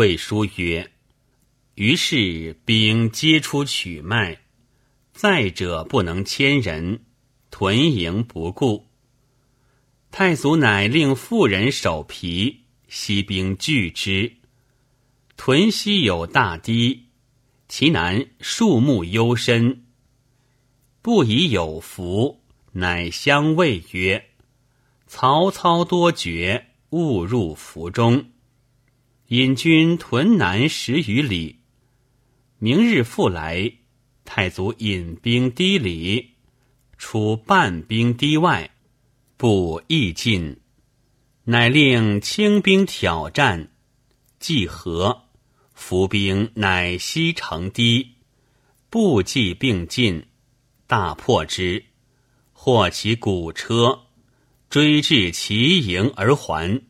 [0.00, 0.92] 魏书曰
[1.76, 4.40] ：“于是兵皆出取麦，
[5.12, 7.04] 再者不能牵人，
[7.50, 8.86] 屯营不顾。
[10.10, 14.36] 太祖乃令妇人守皮，西兵拒之。
[15.36, 17.08] 屯西有大堤，
[17.68, 19.84] 其南树木幽深，
[21.02, 22.40] 不以有福，
[22.72, 24.30] 乃相谓曰
[25.06, 28.30] ：‘曹操多绝，误入福中。’”
[29.30, 31.60] 引军屯南十余里，
[32.58, 33.72] 明日复来。
[34.24, 36.30] 太祖引兵堤里，
[36.98, 38.72] 出半兵堤外，
[39.36, 40.56] 不亦进，
[41.44, 43.70] 乃令轻兵挑战，
[44.40, 45.26] 计和，
[45.74, 48.14] 伏兵乃西城堤，
[48.88, 50.26] 步骑并进，
[50.88, 51.84] 大破之，
[52.52, 54.06] 获其鼓车，
[54.68, 56.82] 追至其营而还。